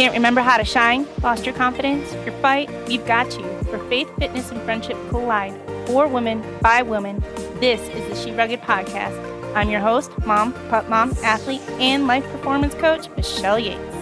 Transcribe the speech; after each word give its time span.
Can't 0.00 0.14
remember 0.14 0.40
how 0.40 0.56
to 0.56 0.64
shine? 0.64 1.06
Lost 1.22 1.44
your 1.44 1.54
confidence? 1.54 2.10
Your 2.24 2.32
fight? 2.40 2.70
We've 2.88 3.04
got 3.04 3.38
you. 3.38 3.44
For 3.64 3.78
faith, 3.90 4.08
fitness, 4.18 4.50
and 4.50 4.58
friendship 4.62 4.96
collide. 5.10 5.52
For 5.86 6.08
women, 6.08 6.42
by 6.62 6.80
women. 6.80 7.20
This 7.60 7.82
is 7.90 8.08
the 8.08 8.16
She 8.16 8.34
Rugged 8.34 8.62
Podcast. 8.62 9.54
I'm 9.54 9.68
your 9.68 9.82
host, 9.82 10.10
mom, 10.24 10.54
pup 10.70 10.88
mom, 10.88 11.12
athlete, 11.22 11.60
and 11.78 12.06
life 12.06 12.24
performance 12.32 12.72
coach, 12.76 13.10
Michelle 13.14 13.58
Yates. 13.58 14.00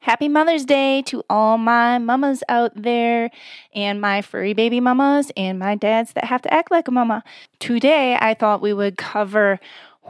Happy 0.00 0.28
Mother's 0.28 0.66
Day 0.66 1.00
to 1.02 1.22
all 1.30 1.56
my 1.56 1.96
mamas 1.96 2.42
out 2.48 2.72
there 2.74 3.30
and 3.74 4.02
my 4.02 4.20
furry 4.20 4.52
baby 4.52 4.80
mamas 4.80 5.32
and 5.34 5.58
my 5.58 5.76
dads 5.76 6.12
that 6.12 6.24
have 6.24 6.42
to 6.42 6.52
act 6.52 6.70
like 6.70 6.88
a 6.88 6.90
mama. 6.90 7.22
Today, 7.58 8.18
I 8.20 8.34
thought 8.34 8.60
we 8.60 8.74
would 8.74 8.98
cover 8.98 9.60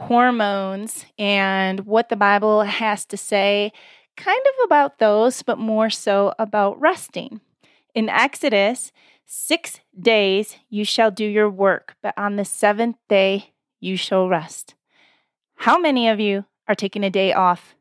hormones 0.01 1.05
and 1.17 1.81
what 1.81 2.09
the 2.09 2.15
Bible 2.15 2.63
has 2.63 3.05
to 3.05 3.17
say, 3.17 3.71
kind 4.17 4.39
of 4.39 4.65
about 4.65 4.99
those, 4.99 5.43
but 5.43 5.57
more 5.57 5.89
so 5.89 6.33
about 6.39 6.79
resting. 6.79 7.39
In 7.93 8.09
Exodus, 8.09 8.91
six 9.25 9.79
days 9.99 10.57
you 10.69 10.85
shall 10.85 11.11
do 11.11 11.25
your 11.25 11.49
work, 11.49 11.95
but 12.01 12.13
on 12.17 12.35
the 12.35 12.45
seventh 12.45 12.97
day 13.09 13.53
you 13.79 13.95
shall 13.95 14.27
rest. 14.27 14.75
How 15.55 15.77
many 15.77 16.07
of 16.07 16.19
you 16.19 16.45
are 16.67 16.75
taking 16.75 17.03
a 17.03 17.09
day 17.09 17.31
off 17.33 17.75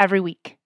every 0.00 0.20
week? 0.20 0.56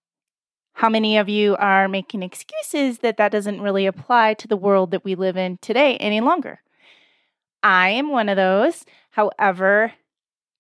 How 0.75 0.89
many 0.89 1.19
of 1.19 1.29
you 1.29 1.57
are 1.57 1.89
making 1.89 2.23
excuses 2.23 2.99
that 2.99 3.17
that 3.17 3.33
doesn't 3.33 3.61
really 3.61 3.87
apply 3.87 4.35
to 4.35 4.49
the 4.49 4.57
world 4.57 4.93
that 4.93 5.05
we 5.05 5.15
live 5.15 5.37
in 5.37 5.59
today 5.59 5.97
any 5.97 6.21
longer? 6.21 6.61
I 7.63 7.91
am 7.91 8.11
one 8.11 8.29
of 8.29 8.37
those. 8.37 8.87
However, 9.11 9.93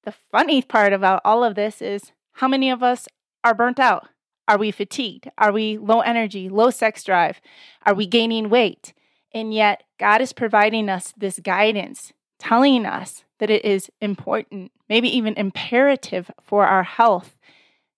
the 0.04 0.12
funny 0.12 0.62
part 0.62 0.92
about 0.92 1.20
all 1.24 1.44
of 1.44 1.54
this 1.54 1.82
is 1.82 2.12
how 2.34 2.48
many 2.48 2.70
of 2.70 2.82
us 2.82 3.06
are 3.44 3.54
burnt 3.54 3.78
out? 3.78 4.08
Are 4.48 4.58
we 4.58 4.70
fatigued? 4.70 5.30
Are 5.38 5.52
we 5.52 5.78
low 5.78 6.00
energy, 6.00 6.48
low 6.48 6.70
sex 6.70 7.04
drive? 7.04 7.40
Are 7.86 7.94
we 7.94 8.06
gaining 8.06 8.50
weight? 8.50 8.92
And 9.32 9.54
yet, 9.54 9.84
God 9.98 10.20
is 10.20 10.32
providing 10.32 10.88
us 10.88 11.14
this 11.16 11.38
guidance, 11.38 12.12
telling 12.38 12.84
us 12.84 13.24
that 13.38 13.50
it 13.50 13.64
is 13.64 13.90
important, 14.00 14.72
maybe 14.88 15.08
even 15.16 15.34
imperative 15.34 16.30
for 16.42 16.66
our 16.66 16.82
health, 16.82 17.38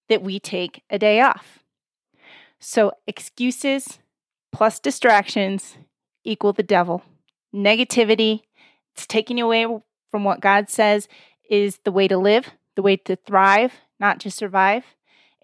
that 0.09 0.23
we 0.23 0.39
take 0.39 0.83
a 0.91 0.99
day 0.99 1.21
off. 1.21 1.61
So, 2.59 2.93
excuses 3.07 3.99
plus 4.53 4.79
distractions 4.79 5.79
equal 6.23 6.53
the 6.53 6.63
devil. 6.63 7.03
Negativity, 7.55 8.43
it's 8.95 9.07
taking 9.07 9.39
you 9.39 9.47
away 9.47 9.67
from 10.11 10.25
what 10.25 10.41
God 10.41 10.69
says 10.69 11.09
is 11.53 11.79
the 11.85 11.93
way 11.93 12.09
to 12.09 12.17
live, 12.17 12.51
the 12.77 12.83
way 12.83 12.97
to 12.97 13.15
thrive, 13.15 13.75
not 14.01 14.19
to 14.21 14.31
survive. 14.31 14.85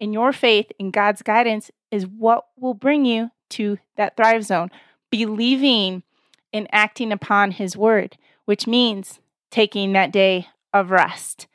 And 0.01 0.11
your 0.11 0.33
faith 0.33 0.71
in 0.79 0.89
God's 0.89 1.21
guidance 1.21 1.69
is 1.91 2.07
what 2.07 2.45
will 2.57 2.73
bring 2.73 3.05
you 3.05 3.29
to 3.51 3.77
that 3.95 4.17
thrive 4.17 4.43
zone. 4.43 4.71
Believing 5.11 6.01
and 6.51 6.67
acting 6.71 7.11
upon 7.11 7.51
His 7.51 7.77
word, 7.77 8.17
which 8.45 8.65
means 8.65 9.19
taking 9.51 9.93
that 9.93 10.11
day 10.11 10.47
of 10.73 10.89
rest 10.89 11.45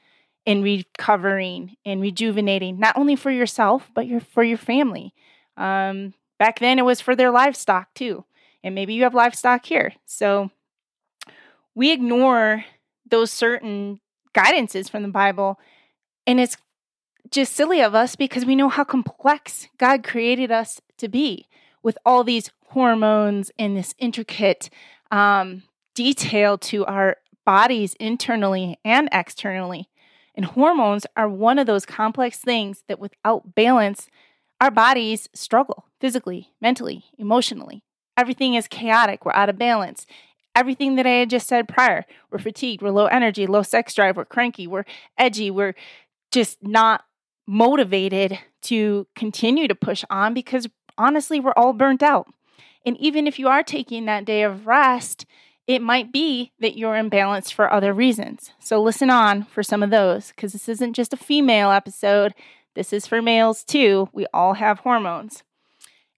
and 0.47 0.63
recovering 0.63 1.77
and 1.85 2.01
rejuvenating, 2.01 2.79
not 2.79 2.97
only 2.97 3.17
for 3.17 3.33
yourself, 3.33 3.91
but 3.93 4.07
your, 4.07 4.21
for 4.21 4.45
your 4.45 4.59
family. 4.59 5.15
Um, 5.57 6.15
back 6.39 6.61
then, 6.61 6.79
it 6.79 6.85
was 6.85 7.01
for 7.01 7.17
their 7.17 7.33
livestock 7.33 7.93
too. 7.95 8.25
And 8.63 8.75
maybe 8.75 8.95
you 8.95 9.03
have 9.03 9.15
livestock 9.15 9.67
here. 9.67 9.95
So 10.05 10.51
we 11.75 11.91
ignore 11.91 12.65
those 13.09 13.33
certain 13.33 14.01
guidances 14.35 14.91
from 14.91 15.03
the 15.03 15.09
Bible. 15.09 15.59
And 16.27 16.41
it's 16.41 16.57
just 17.31 17.55
silly 17.55 17.81
of 17.81 17.95
us 17.95 18.17
because 18.17 18.45
we 18.45 18.57
know 18.57 18.69
how 18.69 18.85
complex 18.85 19.69
God 19.79 20.05
created 20.05 20.51
us 20.51 20.81
to 20.99 21.09
be 21.09 21.49
with 21.83 21.99
all 22.05 22.25
these 22.25 22.51
hormones 22.69 23.51
and 23.59 23.77
this 23.77 23.95
intricate 23.99 24.71
um, 25.11 25.63
detail 25.95 26.59
to 26.59 26.85
our 26.87 27.17
bodies 27.45 27.95
internally 27.95 28.79
and 28.85 29.09
externally. 29.13 29.89
And 30.35 30.47
hormones 30.47 31.07
are 31.17 31.29
one 31.29 31.59
of 31.59 31.67
those 31.67 31.87
complex 31.87 32.39
things 32.39 32.83
that 32.89 32.99
without 32.99 33.55
balance, 33.55 34.09
our 34.61 34.71
bodies 34.71 35.29
struggle 35.33 35.85
physically, 36.01 36.49
mentally, 36.61 37.05
emotionally. 37.19 37.85
Everything 38.17 38.55
is 38.55 38.67
chaotic. 38.67 39.25
We're 39.25 39.33
out 39.33 39.49
of 39.49 39.59
balance 39.59 40.07
everything 40.55 40.97
that 40.97 41.07
I 41.07 41.11
had 41.11 41.31
just 41.31 41.49
said 41.49 41.69
prior. 41.69 42.05
We're 42.31 42.39
fatigued, 42.39 42.83
we're 42.83 42.91
low 42.91 43.07
energy, 43.07 43.47
low 43.47 43.63
sex 43.63 43.95
drive, 43.95 44.17
we're 44.17 44.25
cranky, 44.25 44.67
we're 44.67 44.85
edgy, 45.19 45.51
we're 45.51 45.75
just 46.31 46.63
not 46.63 47.05
motivated 47.47 48.39
to 48.63 49.07
continue 49.15 49.69
to 49.69 49.75
push 49.75 50.05
on 50.09 50.35
because 50.35 50.67
honestly, 50.97 51.41
we're 51.41 51.53
all 51.57 51.73
burnt 51.73 52.03
out. 52.03 52.27
And 52.87 52.97
even 52.99 53.27
if 53.27 53.39
you 53.39 53.49
are 53.49 53.63
taking 53.63 54.05
that 54.05 54.25
day 54.25 54.43
of 54.43 54.67
rest, 54.67 55.27
it 55.67 55.81
might 55.81 56.13
be 56.13 56.53
that 56.61 56.77
you're 56.77 56.95
imbalanced 56.95 57.53
for 57.53 57.73
other 57.73 57.93
reasons. 57.93 58.53
So 58.59 58.83
listen 58.83 59.11
on 59.11 59.45
for 59.45 59.63
some 59.63 59.83
of 59.83 59.91
those 59.91 60.29
because 60.29 60.53
this 60.53 60.69
isn't 60.69 60.93
just 60.93 61.13
a 61.13 61.19
female 61.19 61.71
episode, 61.71 62.35
this 62.75 62.93
is 62.93 63.07
for 63.07 63.23
males 63.23 63.65
too. 63.65 64.09
We 64.13 64.27
all 64.35 64.55
have 64.55 64.81
hormones. 64.81 65.43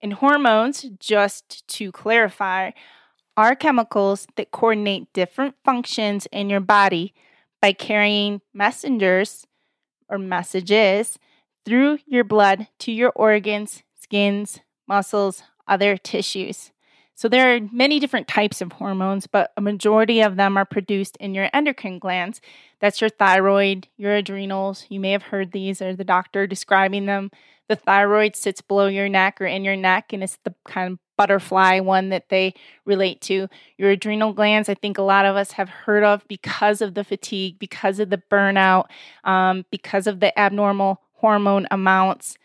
And 0.02 0.14
hormones, 0.14 0.86
just 0.98 1.66
to 1.69 1.91
clarify, 1.92 2.72
are 3.36 3.54
chemicals 3.54 4.26
that 4.36 4.50
coordinate 4.50 5.12
different 5.12 5.54
functions 5.64 6.26
in 6.32 6.48
your 6.48 6.60
body 6.60 7.14
by 7.60 7.72
carrying 7.72 8.41
messengers 8.54 9.47
or 10.08 10.19
messages 10.19 11.19
through 11.64 11.98
your 12.06 12.25
blood 12.25 12.69
to 12.78 12.92
your 12.92 13.10
organs, 13.10 13.82
skins, 14.00 14.60
muscles, 14.86 15.42
other 15.66 15.96
tissues. 15.96 16.70
So 17.14 17.28
there 17.28 17.54
are 17.56 17.60
many 17.72 17.98
different 17.98 18.28
types 18.28 18.60
of 18.60 18.72
hormones, 18.72 19.26
but 19.26 19.52
a 19.56 19.60
majority 19.62 20.20
of 20.20 20.36
them 20.36 20.56
are 20.56 20.66
produced 20.66 21.16
in 21.19 21.34
your 21.34 21.48
endocrine 21.52 21.98
glands. 21.98 22.41
That's 22.81 23.00
your 23.00 23.10
thyroid, 23.10 23.88
your 23.97 24.14
adrenals. 24.14 24.87
You 24.88 25.00
may 25.00 25.12
have 25.12 25.25
heard 25.25 25.53
these 25.53 25.81
or 25.81 25.94
the 25.94 26.04
doctor 26.04 26.47
describing 26.47 27.06
them. 27.06 27.31
The 27.69 27.76
thyroid 27.76 28.37
sits 28.37 28.60
below 28.60 28.87
your 28.87 29.09
neck 29.09 29.41
or 29.41 29.47
in 29.47 29.64
your 29.64 29.76
neck, 29.76 30.12
and 30.12 30.22
it's 30.22 30.38
the 30.44 30.54
kind 30.64 30.92
of 30.92 30.98
butterfly 31.16 31.81
one 31.81 32.10
that 32.10 32.28
they 32.28 32.54
relate 32.84 33.20
to. 33.22 33.48
Your 33.78 33.91
adrenal 33.91 34.32
glands, 34.32 34.69
I 34.69 34.75
think 34.75 34.98
a 34.98 35.03
lot 35.03 35.25
of 35.25 35.37
us 35.37 35.53
have 35.53 35.69
heard 35.69 36.04
of 36.04 36.26
because 36.28 36.81
of 36.81 36.94
the 36.94 37.04
fatigue, 37.04 37.59
because 37.59 37.98
of 37.98 38.10
the 38.10 38.22
burnout, 38.31 38.87
um, 39.25 39.64
because 39.70 40.06
of 40.06 40.20
the 40.20 40.38
abnormal 40.38 41.00
hormone 41.14 41.66
amounts. 41.70 42.37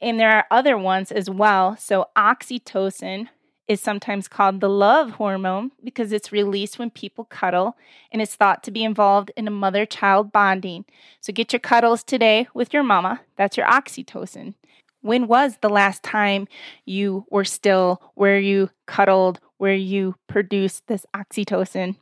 And 0.00 0.18
there 0.18 0.30
are 0.30 0.46
other 0.50 0.78
ones 0.78 1.10
as 1.10 1.28
well. 1.28 1.76
So, 1.76 2.06
oxytocin 2.16 3.28
is 3.66 3.80
sometimes 3.80 4.28
called 4.28 4.60
the 4.60 4.68
love 4.68 5.12
hormone 5.12 5.70
because 5.82 6.12
it's 6.12 6.32
released 6.32 6.78
when 6.78 6.90
people 6.90 7.24
cuddle 7.24 7.76
and 8.12 8.20
is 8.20 8.34
thought 8.34 8.62
to 8.62 8.70
be 8.70 8.84
involved 8.84 9.30
in 9.36 9.48
a 9.48 9.50
mother 9.50 9.86
child 9.86 10.32
bonding. 10.32 10.84
So, 11.20 11.32
get 11.32 11.52
your 11.52 11.60
cuddles 11.60 12.02
today 12.02 12.48
with 12.54 12.72
your 12.72 12.82
mama. 12.82 13.22
That's 13.36 13.56
your 13.56 13.66
oxytocin. 13.66 14.54
When 15.00 15.26
was 15.26 15.58
the 15.60 15.68
last 15.68 16.02
time 16.02 16.48
you 16.84 17.26
were 17.30 17.44
still, 17.44 18.00
where 18.14 18.38
you 18.38 18.70
cuddled, 18.86 19.40
where 19.58 19.74
you 19.74 20.16
produced 20.28 20.86
this 20.86 21.06
oxytocin? 21.14 21.96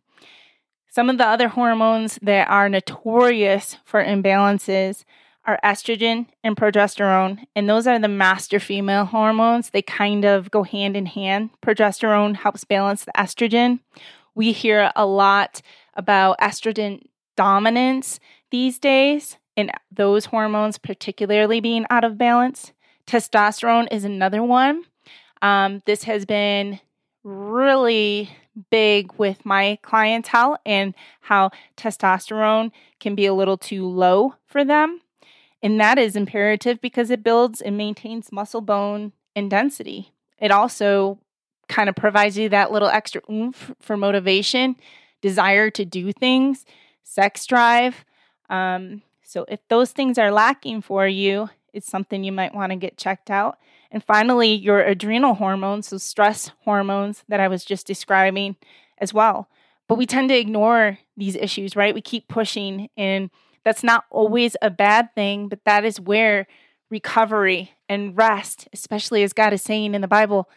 Some 0.88 1.08
of 1.08 1.18
the 1.18 1.26
other 1.26 1.48
hormones 1.48 2.18
that 2.22 2.48
are 2.48 2.68
notorious 2.68 3.78
for 3.84 4.04
imbalances 4.04 5.04
are 5.44 5.58
estrogen 5.64 6.26
and 6.44 6.56
progesterone, 6.56 7.44
and 7.56 7.68
those 7.68 7.86
are 7.86 7.98
the 7.98 8.08
master 8.08 8.60
female 8.60 9.04
hormones. 9.04 9.70
They 9.70 9.82
kind 9.82 10.24
of 10.24 10.50
go 10.50 10.62
hand 10.62 10.96
in 10.96 11.06
hand. 11.06 11.50
Progesterone 11.62 12.36
helps 12.36 12.64
balance 12.64 13.04
the 13.04 13.12
estrogen. 13.16 13.80
We 14.34 14.52
hear 14.52 14.92
a 14.94 15.06
lot 15.06 15.62
about 15.94 16.38
estrogen 16.38 17.02
dominance 17.36 18.20
these 18.50 18.78
days, 18.78 19.36
and 19.56 19.70
those 19.90 20.26
hormones 20.26 20.78
particularly 20.78 21.60
being 21.60 21.86
out 21.90 22.04
of 22.04 22.18
balance. 22.18 22.72
Testosterone 23.06 23.88
is 23.90 24.04
another 24.04 24.42
one. 24.42 24.84
Um, 25.42 25.82
this 25.86 26.04
has 26.04 26.24
been 26.24 26.78
really 27.24 28.30
big 28.70 29.12
with 29.14 29.44
my 29.44 29.78
clientele 29.82 30.58
and 30.64 30.94
how 31.20 31.50
testosterone 31.76 32.70
can 33.00 33.14
be 33.14 33.26
a 33.26 33.34
little 33.34 33.56
too 33.56 33.86
low 33.86 34.34
for 34.46 34.64
them. 34.64 35.00
And 35.62 35.80
that 35.80 35.98
is 35.98 36.16
imperative 36.16 36.80
because 36.80 37.10
it 37.10 37.22
builds 37.22 37.60
and 37.60 37.76
maintains 37.76 38.32
muscle 38.32 38.60
bone 38.60 39.12
and 39.36 39.50
density. 39.50 40.12
It 40.38 40.50
also 40.50 41.18
kind 41.68 41.88
of 41.88 41.94
provides 41.94 42.36
you 42.36 42.48
that 42.48 42.72
little 42.72 42.88
extra 42.88 43.22
oomph 43.30 43.72
for 43.80 43.96
motivation, 43.96 44.76
desire 45.20 45.70
to 45.70 45.84
do 45.84 46.12
things, 46.12 46.66
sex 47.04 47.46
drive. 47.46 48.04
Um, 48.50 49.02
so 49.22 49.44
if 49.48 49.60
those 49.68 49.92
things 49.92 50.18
are 50.18 50.32
lacking 50.32 50.82
for 50.82 51.06
you, 51.06 51.48
it's 51.72 51.86
something 51.86 52.24
you 52.24 52.32
might 52.32 52.54
want 52.54 52.70
to 52.70 52.76
get 52.76 52.98
checked 52.98 53.30
out. 53.30 53.58
And 53.90 54.02
finally, 54.02 54.52
your 54.52 54.80
adrenal 54.80 55.34
hormones, 55.34 55.88
so 55.88 55.98
stress 55.98 56.50
hormones 56.64 57.24
that 57.28 57.40
I 57.40 57.48
was 57.48 57.64
just 57.64 57.86
describing 57.86 58.56
as 58.98 59.14
well. 59.14 59.48
But 59.88 59.96
we 59.98 60.06
tend 60.06 60.28
to 60.30 60.38
ignore 60.38 60.98
these 61.16 61.36
issues, 61.36 61.76
right? 61.76 61.94
We 61.94 62.00
keep 62.00 62.28
pushing, 62.28 62.88
and 62.96 63.30
that's 63.64 63.82
not 63.82 64.04
mm-hmm. 64.04 64.18
always 64.18 64.56
a 64.62 64.70
bad 64.70 65.14
thing, 65.14 65.48
but 65.48 65.64
that 65.64 65.84
is 65.84 66.00
where 66.00 66.46
recovery 66.90 67.72
and 67.88 68.16
rest, 68.16 68.68
especially 68.72 69.22
as 69.22 69.32
God 69.32 69.52
is 69.52 69.62
saying 69.62 69.94
in 69.94 70.02
the 70.02 70.08
Bible, 70.08 70.48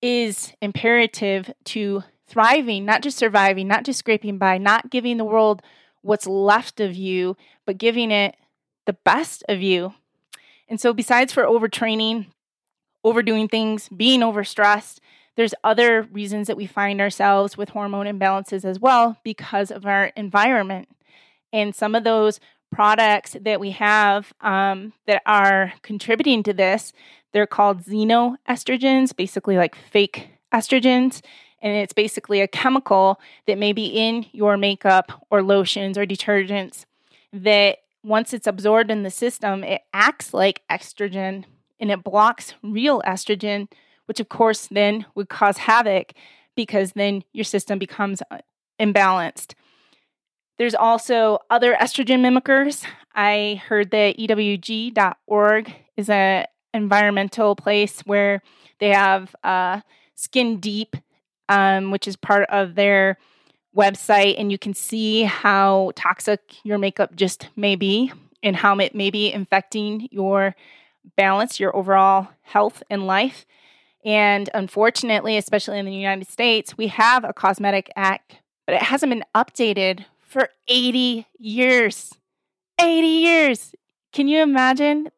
is 0.00 0.52
imperative 0.60 1.52
to 1.64 2.04
thriving, 2.26 2.84
not 2.84 3.02
just 3.02 3.18
surviving, 3.18 3.68
not 3.68 3.84
just 3.84 3.98
scraping 3.98 4.38
by, 4.38 4.58
not 4.58 4.90
giving 4.90 5.16
the 5.16 5.24
world 5.24 5.62
what's 6.02 6.26
left 6.26 6.80
of 6.80 6.94
you, 6.94 7.36
but 7.66 7.78
giving 7.78 8.10
it 8.10 8.36
the 8.86 8.92
best 8.92 9.42
of 9.48 9.60
you. 9.60 9.94
And 10.68 10.80
so, 10.80 10.92
besides 10.92 11.32
for 11.32 11.44
overtraining, 11.44 12.26
overdoing 13.02 13.48
things, 13.48 13.88
being 13.88 14.20
overstressed, 14.20 14.98
there's 15.36 15.54
other 15.64 16.02
reasons 16.12 16.46
that 16.46 16.56
we 16.56 16.66
find 16.66 17.00
ourselves 17.00 17.56
with 17.56 17.70
hormone 17.70 18.06
imbalances 18.06 18.64
as 18.64 18.78
well 18.78 19.18
because 19.24 19.70
of 19.70 19.84
our 19.84 20.06
environment. 20.16 20.88
And 21.54 21.72
some 21.72 21.94
of 21.94 22.02
those 22.02 22.40
products 22.72 23.36
that 23.40 23.60
we 23.60 23.70
have 23.70 24.32
um, 24.40 24.92
that 25.06 25.22
are 25.24 25.72
contributing 25.82 26.42
to 26.42 26.52
this, 26.52 26.92
they're 27.32 27.46
called 27.46 27.84
xenoestrogens, 27.84 29.14
basically 29.14 29.56
like 29.56 29.76
fake 29.76 30.30
estrogens. 30.52 31.22
And 31.62 31.76
it's 31.76 31.92
basically 31.92 32.40
a 32.40 32.48
chemical 32.48 33.20
that 33.46 33.56
may 33.56 33.72
be 33.72 33.86
in 33.86 34.26
your 34.32 34.56
makeup 34.56 35.24
or 35.30 35.44
lotions 35.44 35.96
or 35.96 36.04
detergents 36.04 36.86
that 37.32 37.78
once 38.02 38.34
it's 38.34 38.48
absorbed 38.48 38.90
in 38.90 39.04
the 39.04 39.10
system, 39.10 39.62
it 39.62 39.82
acts 39.92 40.34
like 40.34 40.62
estrogen 40.68 41.44
and 41.78 41.92
it 41.92 42.02
blocks 42.02 42.54
real 42.64 43.00
estrogen, 43.02 43.68
which 44.06 44.18
of 44.18 44.28
course 44.28 44.66
then 44.66 45.06
would 45.14 45.28
cause 45.28 45.58
havoc 45.58 46.14
because 46.56 46.92
then 46.92 47.22
your 47.32 47.44
system 47.44 47.78
becomes 47.78 48.22
uh, 48.32 48.38
imbalanced. 48.80 49.54
There's 50.58 50.74
also 50.74 51.38
other 51.50 51.74
estrogen 51.74 52.20
mimickers. 52.20 52.84
I 53.14 53.60
heard 53.66 53.90
that 53.90 54.18
EWG.org 54.18 55.74
is 55.96 56.08
an 56.08 56.46
environmental 56.72 57.56
place 57.56 58.00
where 58.00 58.42
they 58.78 58.90
have 58.90 59.34
uh, 59.42 59.80
Skin 60.14 60.60
Deep, 60.60 60.96
um, 61.48 61.90
which 61.90 62.06
is 62.06 62.16
part 62.16 62.48
of 62.50 62.74
their 62.74 63.18
website, 63.76 64.36
and 64.38 64.52
you 64.52 64.58
can 64.58 64.74
see 64.74 65.24
how 65.24 65.92
toxic 65.96 66.40
your 66.64 66.78
makeup 66.78 67.16
just 67.16 67.48
may 67.56 67.74
be 67.74 68.12
and 68.42 68.56
how 68.56 68.78
it 68.78 68.94
may 68.94 69.10
be 69.10 69.32
infecting 69.32 70.08
your 70.12 70.54
balance, 71.16 71.58
your 71.58 71.74
overall 71.74 72.28
health 72.42 72.82
and 72.88 73.06
life. 73.06 73.44
And 74.04 74.50
unfortunately, 74.54 75.36
especially 75.36 75.78
in 75.78 75.86
the 75.86 75.92
United 75.94 76.28
States, 76.28 76.76
we 76.76 76.88
have 76.88 77.24
a 77.24 77.32
cosmetic 77.32 77.90
act, 77.96 78.36
but 78.66 78.76
it 78.76 78.82
hasn't 78.82 79.10
been 79.10 79.24
updated 79.34 80.04
for 80.34 80.48
80 80.66 81.28
years. 81.38 82.12
80 82.80 83.06
years. 83.06 83.74
Can 84.12 84.26
you 84.26 84.42
imagine? 84.42 85.10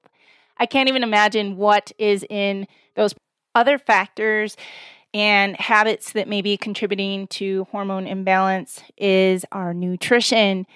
I 0.59 0.67
can't 0.67 0.91
even 0.91 1.03
imagine 1.03 1.57
what 1.57 1.91
is 1.97 2.23
in 2.29 2.67
those 2.97 3.15
other 3.55 3.79
factors 3.79 4.59
and 5.15 5.57
habits 5.57 6.13
that 6.13 6.29
may 6.29 6.43
be 6.43 6.59
contributing 6.59 7.27
to 7.29 7.67
hormone 7.71 8.07
imbalance 8.07 8.83
is 8.99 9.47
our 9.53 9.73
nutrition. 9.73 10.67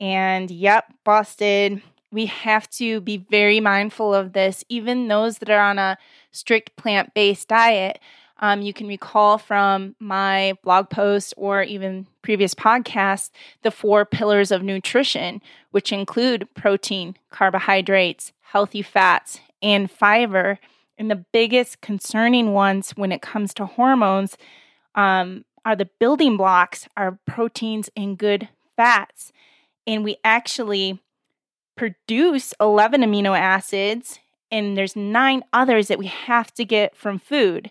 And 0.00 0.50
yep, 0.50 0.86
busted 1.04 1.82
we 2.12 2.26
have 2.26 2.68
to 2.70 3.00
be 3.00 3.24
very 3.30 3.60
mindful 3.60 4.14
of 4.14 4.32
this, 4.32 4.64
even 4.68 5.08
those 5.08 5.38
that 5.38 5.50
are 5.50 5.60
on 5.60 5.78
a 5.78 5.96
strict 6.32 6.76
plant 6.76 7.14
based 7.14 7.48
diet. 7.48 7.98
Um, 8.40 8.62
you 8.62 8.72
can 8.72 8.88
recall 8.88 9.36
from 9.38 9.94
my 10.00 10.54
blog 10.64 10.88
post 10.88 11.34
or 11.36 11.62
even 11.62 12.06
previous 12.22 12.54
podcasts 12.54 13.30
the 13.62 13.70
four 13.70 14.04
pillars 14.04 14.50
of 14.50 14.62
nutrition, 14.62 15.42
which 15.70 15.92
include 15.92 16.48
protein, 16.54 17.16
carbohydrates, 17.30 18.32
healthy 18.40 18.82
fats, 18.82 19.40
and 19.62 19.90
fiber. 19.90 20.58
And 20.98 21.10
the 21.10 21.24
biggest 21.32 21.82
concerning 21.82 22.52
ones 22.52 22.92
when 22.96 23.12
it 23.12 23.22
comes 23.22 23.54
to 23.54 23.66
hormones 23.66 24.38
um, 24.94 25.44
are 25.64 25.76
the 25.76 25.88
building 25.98 26.36
blocks 26.36 26.88
are 26.96 27.18
proteins 27.26 27.90
and 27.94 28.16
good 28.16 28.48
fats. 28.74 29.32
And 29.86 30.02
we 30.02 30.16
actually 30.24 30.98
produce 31.76 32.54
11 32.60 33.02
amino 33.02 33.38
acids 33.38 34.18
and 34.50 34.76
there's 34.76 34.96
nine 34.96 35.42
others 35.52 35.88
that 35.88 35.98
we 35.98 36.06
have 36.06 36.52
to 36.54 36.64
get 36.64 36.96
from 36.96 37.18
food. 37.18 37.70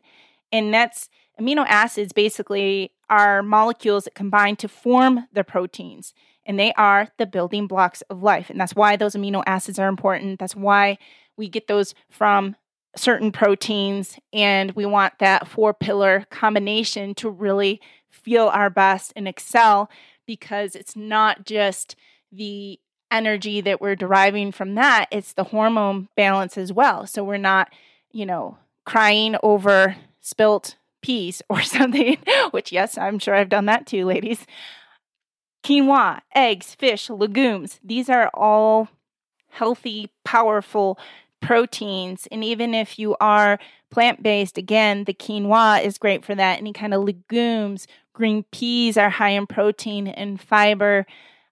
And 0.52 0.74
that's 0.74 1.10
amino 1.40 1.66
acids 1.68 2.14
basically 2.14 2.92
are 3.10 3.42
molecules 3.42 4.04
that 4.04 4.16
combine 4.16 4.56
to 4.58 4.68
form 4.68 5.28
the 5.34 5.44
proteins. 5.44 6.14
And 6.46 6.60
they 6.60 6.74
are 6.74 7.10
the 7.18 7.26
building 7.26 7.68
blocks 7.68 8.02
of 8.04 8.24
life. 8.24 8.50
And 8.50 8.60
that's 8.60 8.76
why 8.76 8.96
those 8.96 9.16
amino 9.16 9.44
acids 9.46 9.80
are 9.80 9.88
important. 9.88 10.40
That's 10.40 10.56
why 10.56 10.98
we 11.38 11.48
get 11.48 11.68
those 11.68 11.94
from 12.10 12.56
certain 12.96 13.32
proteins. 13.32 14.18
And 14.34 14.72
we 14.72 14.86
want 14.86 15.20
that 15.20 15.48
four 15.48 15.74
pillar 15.74 16.26
combination 16.30 17.14
to 17.16 17.30
really 17.30 17.82
feel 18.10 18.48
our 18.48 18.70
best 18.70 19.14
and 19.16 19.28
excel 19.28 19.90
because 20.26 20.76
it's 20.76 20.96
not 20.96 21.46
just 21.46 21.96
the 22.32 22.80
energy 23.12 23.62
that 23.62 23.82
we're 23.82 23.96
deriving 23.96 24.52
from 24.52 24.76
that, 24.76 25.08
it's 25.12 25.34
the 25.34 25.46
hormone 25.46 26.08
balance 26.16 26.58
as 26.58 26.72
well. 26.72 27.08
So 27.08 27.24
we're 27.24 27.38
not, 27.38 27.74
you 28.12 28.26
know, 28.26 28.58
crying 28.86 29.36
over 29.42 29.96
spilt 30.30 30.76
peas 31.02 31.42
or 31.50 31.62
something, 31.76 32.18
which, 32.52 32.72
yes, 32.72 32.98
I'm 32.98 33.20
sure 33.20 33.36
I've 33.36 33.50
done 33.50 33.66
that 33.66 33.88
too, 33.88 34.06
ladies. 34.06 34.46
Quinoa, 35.64 36.22
eggs, 36.34 36.76
fish, 36.76 37.10
legumes, 37.10 37.80
these 37.84 38.10
are 38.10 38.30
all 38.34 38.88
healthy, 39.50 40.10
powerful 40.24 40.98
proteins. 41.42 42.28
And 42.32 42.44
even 42.44 42.74
if 42.74 43.00
you 43.00 43.16
are 43.20 43.60
plant 43.90 44.24
based, 44.24 44.58
again, 44.58 45.04
the 45.06 45.14
quinoa 45.14 45.84
is 45.84 45.98
great 45.98 46.24
for 46.24 46.36
that. 46.36 46.60
Any 46.60 46.74
kind 46.74 46.94
of 46.94 47.04
legumes, 47.04 47.88
green 48.14 48.44
peas 48.52 48.98
are 48.98 49.10
high 49.10 49.30
in 49.30 49.48
protein 49.48 50.08
and 50.08 50.40
fiber. 50.40 51.06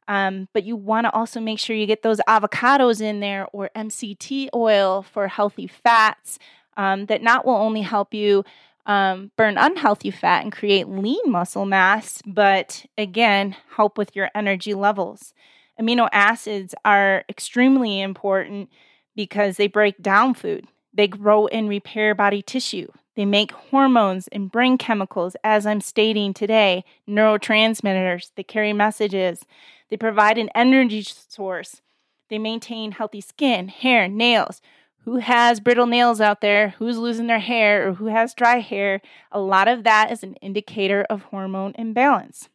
Um, 0.07 0.47
but 0.53 0.63
you 0.63 0.75
want 0.75 1.05
to 1.05 1.13
also 1.13 1.41
make 1.41 1.59
sure 1.59 1.75
you 1.75 1.85
get 1.85 2.01
those 2.01 2.21
avocados 2.29 3.01
in 3.01 3.19
there 3.19 3.47
or 3.51 3.69
MCT 3.75 4.49
oil 4.53 5.01
for 5.01 5.27
healthy 5.27 5.67
fats 5.67 6.39
um, 6.77 7.07
that 7.07 7.21
not 7.21 7.45
will 7.45 7.55
only 7.55 7.81
help 7.81 8.13
you 8.13 8.45
um, 8.87 9.31
burn 9.35 9.57
unhealthy 9.57 10.09
fat 10.09 10.43
and 10.43 10.51
create 10.51 10.87
lean 10.87 11.21
muscle 11.27 11.65
mass, 11.65 12.21
but 12.25 12.85
again, 12.97 13.55
help 13.75 13.97
with 13.97 14.15
your 14.15 14.29
energy 14.33 14.73
levels. 14.73 15.33
Amino 15.79 16.09
acids 16.11 16.73
are 16.83 17.23
extremely 17.29 18.01
important 18.01 18.69
because 19.15 19.57
they 19.57 19.67
break 19.67 20.01
down 20.01 20.33
food, 20.33 20.65
they 20.93 21.07
grow 21.07 21.47
and 21.47 21.69
repair 21.69 22.15
body 22.15 22.41
tissue. 22.41 22.87
They 23.15 23.25
make 23.25 23.51
hormones 23.51 24.27
and 24.27 24.51
brain 24.51 24.77
chemicals, 24.77 25.35
as 25.43 25.65
I'm 25.65 25.81
stating 25.81 26.33
today, 26.35 26.85
neurotransmitters 27.09 28.31
that 28.35 28.47
carry 28.47 28.73
messages. 28.73 29.43
They 29.89 29.97
provide 29.97 30.37
an 30.37 30.49
energy 30.53 31.01
source. 31.01 31.81
They 32.29 32.37
maintain 32.37 32.91
healthy 32.91 33.21
skin, 33.21 33.69
hair, 33.69 34.07
nails. 34.07 34.61
Who 35.07 35.19
has 35.19 35.61
brittle 35.61 35.85
nails 35.85 36.19
out 36.19 36.41
there? 36.41 36.75
Who's 36.79 36.97
losing 36.97 37.27
their 37.27 37.39
hair 37.39 37.87
or 37.87 37.93
who 37.93 38.07
has 38.07 38.33
dry 38.33 38.59
hair? 38.59 38.99
A 39.31 39.39
lot 39.39 39.69
of 39.69 39.85
that 39.85 40.11
is 40.11 40.21
an 40.21 40.33
indicator 40.41 41.05
of 41.09 41.21
hormone 41.21 41.73
imbalance. 41.77 42.49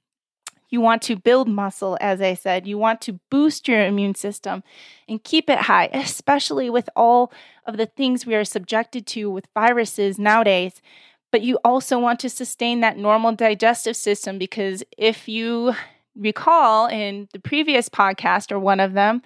You 0.69 0.83
want 0.83 1.01
to 1.05 1.17
build 1.17 1.49
muscle, 1.49 1.97
as 1.99 2.21
I 2.21 2.35
said. 2.35 2.67
You 2.67 2.77
want 2.77 3.01
to 3.03 3.19
boost 3.31 3.69
your 3.69 3.83
immune 3.83 4.17
system 4.17 4.63
and 5.09 5.25
keep 5.25 5.49
it 5.49 5.61
high, 5.61 5.87
especially 5.95 6.69
with 6.69 6.91
all 6.95 7.33
of 7.65 7.79
the 7.79 7.87
things 7.87 8.27
we 8.27 8.35
are 8.35 8.45
subjected 8.45 9.07
to 9.07 9.31
with 9.31 9.49
viruses 9.55 10.19
nowadays. 10.19 10.83
But 11.31 11.41
you 11.41 11.59
also 11.65 11.99
want 11.99 12.21
to 12.21 12.29
sustain 12.29 12.81
that 12.81 12.99
normal 12.99 13.33
digestive 13.33 13.97
system 13.97 14.37
because 14.37 14.85
if 14.99 15.27
you 15.27 15.73
recall 16.15 16.87
in 16.89 17.29
the 17.33 17.41
previous 17.41 17.89
podcast 17.89 18.53
or 18.53 18.59
one 18.59 18.79
of 18.79 18.93
them, 18.93 19.23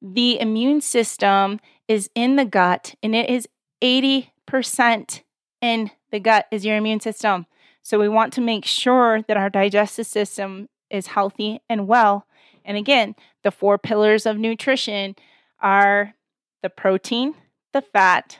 the 0.00 0.40
immune 0.40 0.80
system 0.80 1.58
is 1.90 2.08
in 2.14 2.36
the 2.36 2.44
gut 2.44 2.94
and 3.02 3.16
it 3.16 3.28
is 3.28 3.48
80% 3.82 5.22
in 5.60 5.90
the 6.12 6.20
gut 6.20 6.46
is 6.52 6.64
your 6.64 6.76
immune 6.76 7.00
system. 7.00 7.46
So 7.82 7.98
we 7.98 8.08
want 8.08 8.32
to 8.34 8.40
make 8.40 8.64
sure 8.64 9.22
that 9.22 9.36
our 9.36 9.50
digestive 9.50 10.06
system 10.06 10.68
is 10.88 11.08
healthy 11.08 11.60
and 11.68 11.88
well. 11.88 12.26
And 12.64 12.76
again, 12.76 13.16
the 13.42 13.50
four 13.50 13.76
pillars 13.76 14.24
of 14.24 14.38
nutrition 14.38 15.16
are 15.60 16.14
the 16.62 16.70
protein, 16.70 17.34
the 17.72 17.82
fat, 17.82 18.38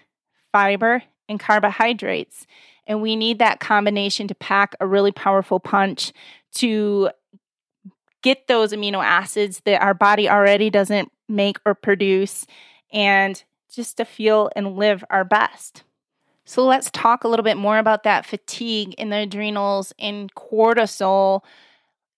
fiber, 0.53 1.03
and 1.29 1.41
carbohydrates. 1.41 2.47
And 2.87 3.03
we 3.03 3.17
need 3.17 3.41
that 3.41 3.59
combination 3.59 4.29
to 4.29 4.35
pack 4.37 4.77
a 4.79 4.87
really 4.87 5.11
powerful 5.11 5.59
punch 5.59 6.13
to 6.55 7.11
get 8.23 8.47
those 8.47 8.73
amino 8.73 9.05
acids 9.05 9.61
that 9.65 9.83
our 9.83 9.95
body 9.95 10.29
already 10.29 10.71
doesn't 10.71 11.11
make 11.29 11.57
or 11.67 11.75
produce 11.75 12.47
and 12.93 13.43
just 13.73 13.97
to 13.99 14.05
feel 14.05 14.51
and 14.57 14.77
live 14.77 15.05
our 15.11 15.25
best. 15.25 15.85
So 16.45 16.65
let's 16.65 16.91
talk 16.91 17.25
a 17.25 17.29
little 17.29 17.45
bit 17.45 17.57
more 17.57 17.79
about 17.79 18.03
that 18.05 18.27
fatigue 18.27 18.95
in 18.95 19.11
the 19.11 19.19
adrenals 19.19 19.93
and 19.99 20.35
cortisol 20.35 21.43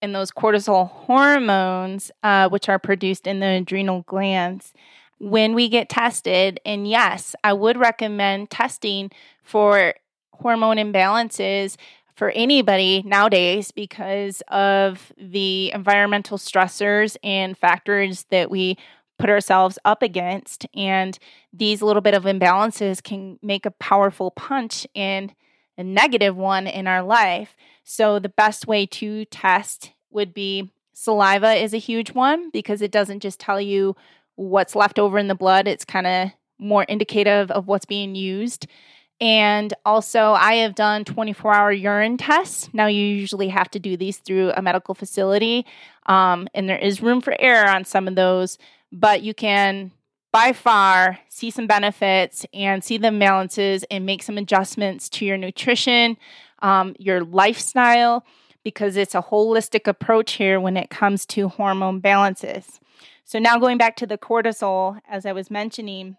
and 0.00 0.14
those 0.14 0.30
cortisol 0.30 0.88
hormones, 0.90 2.10
uh, 2.22 2.48
which 2.48 2.68
are 2.68 2.78
produced 2.78 3.26
in 3.26 3.40
the 3.40 3.46
adrenal 3.46 4.02
glands. 4.02 4.72
when 5.18 5.54
we 5.54 5.68
get 5.68 5.88
tested. 5.88 6.58
And 6.66 6.88
yes, 6.88 7.34
I 7.44 7.52
would 7.52 7.76
recommend 7.76 8.50
testing 8.50 9.10
for 9.44 9.94
hormone 10.32 10.78
imbalances 10.78 11.76
for 12.16 12.30
anybody 12.30 13.02
nowadays 13.06 13.70
because 13.70 14.42
of 14.48 15.12
the 15.16 15.72
environmental 15.72 16.38
stressors 16.38 17.16
and 17.22 17.56
factors 17.56 18.26
that 18.30 18.50
we 18.50 18.76
put 19.18 19.30
ourselves 19.30 19.78
up 19.84 20.02
against 20.02 20.66
and 20.74 21.18
these 21.52 21.82
little 21.82 22.02
bit 22.02 22.14
of 22.14 22.24
imbalances 22.24 23.02
can 23.02 23.38
make 23.42 23.66
a 23.66 23.70
powerful 23.70 24.30
punch 24.30 24.86
and 24.94 25.34
a 25.78 25.84
negative 25.84 26.36
one 26.36 26.66
in 26.66 26.86
our 26.86 27.02
life. 27.02 27.56
So 27.84 28.18
the 28.18 28.28
best 28.28 28.66
way 28.66 28.86
to 28.86 29.24
test 29.26 29.92
would 30.10 30.34
be 30.34 30.70
saliva 30.92 31.54
is 31.54 31.74
a 31.74 31.78
huge 31.78 32.12
one 32.12 32.50
because 32.50 32.82
it 32.82 32.90
doesn't 32.90 33.20
just 33.20 33.40
tell 33.40 33.60
you 33.60 33.96
what's 34.36 34.76
left 34.76 34.98
over 34.98 35.18
in 35.18 35.28
the 35.28 35.34
blood. 35.34 35.66
It's 35.66 35.84
kind 35.84 36.06
of 36.06 36.30
more 36.58 36.84
indicative 36.84 37.50
of 37.50 37.66
what's 37.66 37.84
being 37.84 38.14
used. 38.14 38.66
And 39.20 39.72
also, 39.84 40.32
I 40.32 40.54
have 40.54 40.74
done 40.74 41.04
24 41.04 41.54
hour 41.54 41.72
urine 41.72 42.16
tests. 42.16 42.68
Now, 42.72 42.86
you 42.86 43.04
usually 43.04 43.48
have 43.48 43.70
to 43.70 43.78
do 43.78 43.96
these 43.96 44.18
through 44.18 44.50
a 44.56 44.62
medical 44.62 44.94
facility, 44.94 45.64
um, 46.06 46.48
and 46.54 46.68
there 46.68 46.78
is 46.78 47.02
room 47.02 47.20
for 47.20 47.36
error 47.38 47.68
on 47.68 47.84
some 47.84 48.08
of 48.08 48.16
those, 48.16 48.58
but 48.92 49.22
you 49.22 49.34
can 49.34 49.90
by 50.32 50.52
far 50.52 51.18
see 51.28 51.50
some 51.50 51.66
benefits 51.66 52.46
and 52.54 52.84
see 52.84 52.98
the 52.98 53.08
imbalances 53.08 53.84
and 53.90 54.06
make 54.06 54.22
some 54.22 54.38
adjustments 54.38 55.08
to 55.08 55.24
your 55.24 55.36
nutrition, 55.36 56.16
um, 56.60 56.94
your 56.98 57.22
lifestyle, 57.22 58.24
because 58.64 58.96
it's 58.96 59.14
a 59.14 59.22
holistic 59.22 59.86
approach 59.86 60.32
here 60.32 60.60
when 60.60 60.76
it 60.76 60.90
comes 60.90 61.26
to 61.26 61.48
hormone 61.48 62.00
balances. 62.00 62.80
So, 63.24 63.38
now 63.38 63.58
going 63.58 63.78
back 63.78 63.96
to 63.96 64.06
the 64.06 64.18
cortisol, 64.18 65.00
as 65.08 65.26
I 65.26 65.32
was 65.32 65.50
mentioning, 65.50 66.16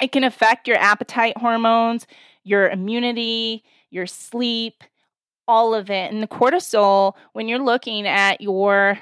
it 0.00 0.12
can 0.12 0.24
affect 0.24 0.68
your 0.68 0.76
appetite 0.78 1.36
hormones, 1.38 2.06
your 2.44 2.68
immunity, 2.68 3.64
your 3.90 4.06
sleep, 4.06 4.84
all 5.46 5.74
of 5.74 5.90
it. 5.90 6.12
And 6.12 6.22
the 6.22 6.28
cortisol, 6.28 7.14
when 7.32 7.48
you're 7.48 7.58
looking 7.58 8.06
at 8.06 8.40
your 8.40 8.98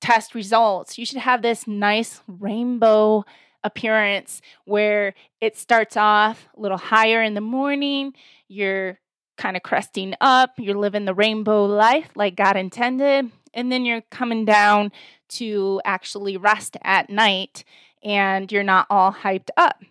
test 0.00 0.34
results, 0.34 0.98
you 0.98 1.06
should 1.06 1.18
have 1.18 1.42
this 1.42 1.66
nice 1.66 2.20
rainbow 2.26 3.24
appearance 3.64 4.40
where 4.64 5.14
it 5.40 5.56
starts 5.56 5.96
off 5.96 6.48
a 6.56 6.60
little 6.60 6.78
higher 6.78 7.22
in 7.22 7.34
the 7.34 7.40
morning, 7.40 8.12
you're 8.46 8.98
kind 9.36 9.56
of 9.56 9.62
cresting 9.62 10.14
up, 10.20 10.54
you're 10.58 10.76
living 10.76 11.04
the 11.04 11.14
rainbow 11.14 11.64
life 11.64 12.10
like 12.14 12.36
God 12.36 12.56
intended, 12.56 13.30
and 13.54 13.72
then 13.72 13.84
you're 13.84 14.02
coming 14.10 14.44
down 14.44 14.92
to 15.28 15.80
actually 15.84 16.36
rest 16.36 16.76
at 16.82 17.10
night 17.10 17.64
and 18.02 18.50
you're 18.52 18.62
not 18.62 18.86
all 18.90 19.12
hyped 19.12 19.50
up. 19.56 19.82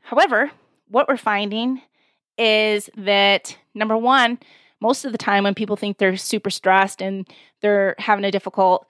However, 0.00 0.50
what 0.88 1.08
we're 1.08 1.16
finding 1.16 1.82
is 2.36 2.90
that 2.96 3.56
number 3.74 3.96
one, 3.96 4.38
most 4.80 5.04
of 5.04 5.12
the 5.12 5.18
time 5.18 5.44
when 5.44 5.54
people 5.54 5.76
think 5.76 5.98
they're 5.98 6.16
super 6.16 6.50
stressed 6.50 7.02
and 7.02 7.28
they're 7.60 7.94
having 7.98 8.24
a 8.24 8.30
difficult 8.30 8.86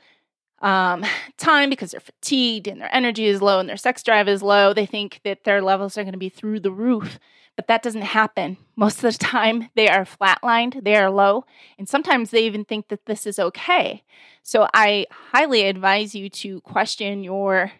um, 0.60 1.04
time 1.38 1.70
because 1.70 1.92
they're 1.92 2.00
fatigued 2.00 2.68
and 2.68 2.80
their 2.80 2.94
energy 2.94 3.26
is 3.26 3.40
low 3.40 3.60
and 3.60 3.68
their 3.68 3.76
sex 3.76 4.02
drive 4.02 4.28
is 4.28 4.42
low, 4.42 4.72
they 4.72 4.86
think 4.86 5.20
that 5.24 5.44
their 5.44 5.62
levels 5.62 5.96
are 5.96 6.02
going 6.02 6.12
to 6.12 6.18
be 6.18 6.28
through 6.28 6.60
the 6.60 6.72
roof. 6.72 7.18
But 7.56 7.66
that 7.66 7.82
doesn't 7.82 8.02
happen. 8.02 8.56
Most 8.76 9.02
of 9.02 9.12
the 9.12 9.18
time, 9.24 9.68
they 9.74 9.88
are 9.88 10.04
flatlined, 10.04 10.84
they 10.84 10.96
are 10.96 11.10
low, 11.10 11.44
and 11.78 11.88
sometimes 11.88 12.30
they 12.30 12.44
even 12.44 12.64
think 12.64 12.88
that 12.88 13.06
this 13.06 13.26
is 13.26 13.38
okay. 13.38 14.02
So 14.42 14.68
I 14.72 15.06
highly 15.10 15.66
advise 15.66 16.14
you 16.14 16.28
to 16.30 16.60
question 16.62 17.22
your 17.22 17.72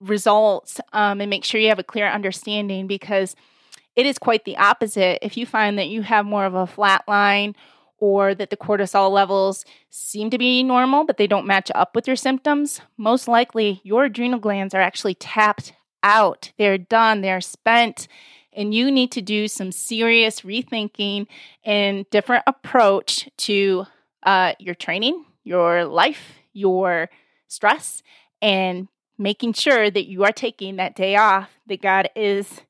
results 0.00 0.80
um, 0.92 1.20
and 1.20 1.28
make 1.28 1.44
sure 1.44 1.60
you 1.60 1.68
have 1.68 1.78
a 1.78 1.84
clear 1.84 2.08
understanding 2.08 2.86
because 2.86 3.34
it 3.96 4.06
is 4.06 4.18
quite 4.18 4.44
the 4.44 4.56
opposite. 4.56 5.18
If 5.22 5.36
you 5.36 5.44
find 5.44 5.78
that 5.78 5.88
you 5.88 6.02
have 6.02 6.24
more 6.24 6.44
of 6.44 6.54
a 6.54 6.66
flat 6.66 7.02
line 7.08 7.56
or 7.98 8.34
that 8.34 8.50
the 8.50 8.56
cortisol 8.56 9.10
levels 9.10 9.64
seem 9.90 10.30
to 10.30 10.38
be 10.38 10.62
normal, 10.62 11.04
but 11.04 11.16
they 11.16 11.26
don't 11.26 11.46
match 11.46 11.70
up 11.74 11.94
with 11.94 12.06
your 12.06 12.16
symptoms, 12.16 12.80
most 12.96 13.28
likely 13.28 13.80
your 13.84 14.04
adrenal 14.04 14.38
glands 14.38 14.74
are 14.74 14.80
actually 14.80 15.14
tapped 15.14 15.72
out. 16.02 16.52
They're 16.58 16.78
done, 16.78 17.20
they're 17.20 17.40
spent, 17.40 18.08
and 18.52 18.74
you 18.74 18.90
need 18.90 19.12
to 19.12 19.22
do 19.22 19.48
some 19.48 19.72
serious 19.72 20.42
rethinking 20.42 21.26
and 21.64 22.08
different 22.10 22.44
approach 22.46 23.28
to 23.38 23.86
uh, 24.22 24.54
your 24.58 24.74
training, 24.74 25.24
your 25.44 25.84
life, 25.84 26.34
your 26.52 27.08
stress, 27.46 28.02
and 28.40 28.88
making 29.18 29.52
sure 29.52 29.90
that 29.90 30.06
you 30.06 30.24
are 30.24 30.32
taking 30.32 30.76
that 30.76 30.94
day 30.94 31.16
off 31.16 31.50
that 31.66 31.82
God 31.82 32.10
is 32.14 32.60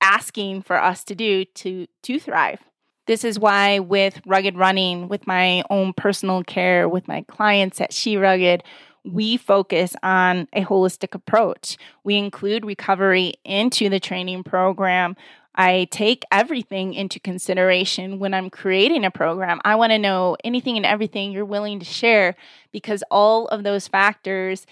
asking 0.00 0.62
for 0.62 0.82
us 0.82 1.04
to 1.04 1.14
do 1.14 1.44
to 1.44 1.86
to 2.02 2.18
thrive. 2.18 2.60
This 3.06 3.24
is 3.24 3.38
why 3.38 3.80
with 3.80 4.20
rugged 4.24 4.56
running, 4.56 5.08
with 5.08 5.26
my 5.26 5.64
own 5.70 5.92
personal 5.92 6.44
care, 6.44 6.88
with 6.88 7.08
my 7.08 7.22
clients 7.22 7.80
at 7.80 7.92
She 7.92 8.16
Rugged, 8.16 8.62
we 9.04 9.36
focus 9.36 9.96
on 10.02 10.46
a 10.52 10.64
holistic 10.64 11.14
approach. 11.14 11.76
We 12.04 12.16
include 12.16 12.64
recovery 12.64 13.34
into 13.44 13.88
the 13.88 13.98
training 13.98 14.44
program. 14.44 15.16
I 15.54 15.88
take 15.90 16.22
everything 16.30 16.94
into 16.94 17.20
consideration 17.20 18.18
when 18.18 18.32
I'm 18.32 18.48
creating 18.48 19.04
a 19.04 19.10
program. 19.10 19.60
I 19.64 19.74
want 19.74 19.90
to 19.90 19.98
know 19.98 20.36
anything 20.44 20.76
and 20.76 20.86
everything 20.86 21.32
you're 21.32 21.44
willing 21.44 21.80
to 21.80 21.84
share 21.84 22.36
because 22.70 23.02
all 23.10 23.48
of 23.48 23.64
those 23.64 23.88
factors 23.88 24.66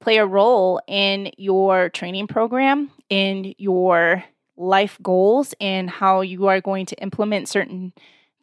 play 0.00 0.16
a 0.18 0.26
role 0.26 0.80
in 0.86 1.32
your 1.36 1.88
training 1.90 2.28
program, 2.28 2.90
in 3.10 3.54
your 3.58 4.24
life 4.62 4.98
goals, 5.02 5.54
and 5.60 5.90
how 5.90 6.20
you 6.20 6.46
are 6.46 6.60
going 6.60 6.86
to 6.86 6.96
implement 6.96 7.48
certain 7.48 7.92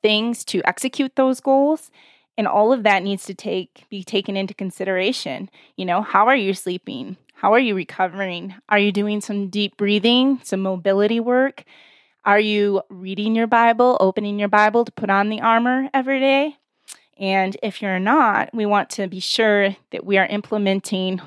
things 0.02 0.44
to 0.46 0.62
execute 0.66 1.16
those 1.16 1.40
goals. 1.40 1.92
And 2.38 2.48
all 2.48 2.72
of 2.72 2.84
that 2.84 3.04
needs 3.04 3.26
to 3.26 3.34
take 3.34 3.86
be 3.90 4.04
taken 4.04 4.38
into 4.38 4.54
consideration. 4.54 5.50
You 5.76 5.86
know, 5.86 6.02
how 6.02 6.28
are 6.28 6.36
you 6.36 6.54
sleeping? 6.54 7.18
How 7.34 7.54
are 7.54 7.60
you 7.60 7.76
recovering? 7.76 8.56
Are 8.70 8.80
you 8.80 8.92
doing 8.92 9.22
some 9.22 9.50
deep 9.50 9.78
breathing, 9.78 10.40
some 10.44 10.62
mobility 10.62 11.20
work? 11.20 11.64
Are 12.26 12.40
you 12.40 12.82
reading 12.90 13.36
your 13.36 13.48
Bible, 13.48 13.98
opening 14.00 14.40
your 14.40 14.50
Bible 14.50 14.86
to 14.86 14.92
put 14.92 15.10
on 15.10 15.30
the 15.30 15.42
armor 15.42 15.90
every 15.94 16.20
day? 16.20 16.58
And 17.18 17.58
if 17.64 17.82
you're 17.82 18.00
not, 18.00 18.54
we 18.54 18.66
want 18.66 18.90
to 18.92 19.08
be 19.08 19.20
sure 19.20 19.76
that 19.92 20.06
we 20.06 20.18
are 20.18 20.26
implementing 20.26 21.22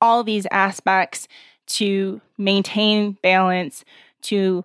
all 0.00 0.22
these 0.22 0.46
aspects 0.50 1.26
to 1.66 2.20
maintain 2.38 3.16
balance, 3.22 3.84
to 4.22 4.64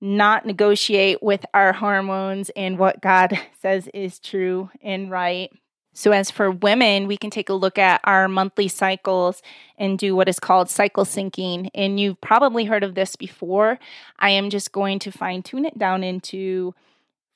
not 0.00 0.44
negotiate 0.44 1.22
with 1.22 1.46
our 1.54 1.72
hormones 1.72 2.50
and 2.50 2.78
what 2.78 3.00
God 3.00 3.38
says 3.62 3.88
is 3.94 4.18
true 4.18 4.70
and 4.82 5.10
right. 5.10 5.50
So, 5.96 6.10
as 6.10 6.28
for 6.28 6.50
women, 6.50 7.06
we 7.06 7.16
can 7.16 7.30
take 7.30 7.48
a 7.48 7.54
look 7.54 7.78
at 7.78 8.00
our 8.02 8.26
monthly 8.26 8.66
cycles 8.66 9.42
and 9.78 9.96
do 9.96 10.16
what 10.16 10.28
is 10.28 10.40
called 10.40 10.68
cycle 10.68 11.04
syncing. 11.04 11.70
And 11.72 12.00
you've 12.00 12.20
probably 12.20 12.64
heard 12.64 12.82
of 12.82 12.96
this 12.96 13.14
before. 13.14 13.78
I 14.18 14.30
am 14.30 14.50
just 14.50 14.72
going 14.72 14.98
to 15.00 15.12
fine 15.12 15.44
tune 15.44 15.64
it 15.64 15.78
down 15.78 16.02
into 16.02 16.74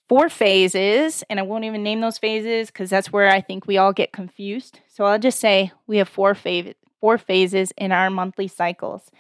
four 0.09 0.29
phases, 0.29 1.23
and 1.31 1.39
I 1.39 1.45
won't 1.45 1.65
even 1.65 1.85
name 1.85 2.01
those 2.01 2.19
phases 2.19 2.67
because 2.67 2.91
that's 2.91 3.13
where 3.13 3.29
I 3.29 3.41
think 3.41 3.69
we 3.69 3.79
all 3.79 3.93
get 3.93 4.13
confused. 4.13 4.81
So, 4.89 5.05
I'll 5.05 5.21
just 5.21 5.39
say 5.39 5.71
we 5.87 5.99
have 5.99 6.09
four 6.09 6.35
phases 6.35 6.75
four 7.01 7.19
phases 7.19 7.73
in 7.77 7.93
our 7.93 8.11
monthly 8.11 8.49
cycles. 8.49 9.11